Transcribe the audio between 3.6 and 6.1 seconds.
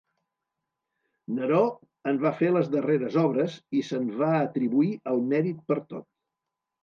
i se'n va atribuir el mèrit per tot.